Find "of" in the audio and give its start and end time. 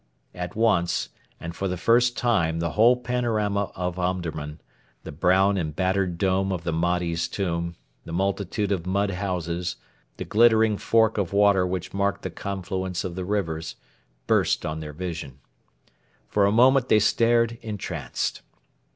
3.75-3.99, 6.51-6.63, 8.71-8.87, 11.19-11.33, 13.03-13.13